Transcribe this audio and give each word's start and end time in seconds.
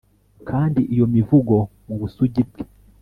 kandi 0.49 0.81
iyo 0.93 1.05
mivugo 1.15 1.55
mubusugi 1.87 2.41
bwe 2.47 2.61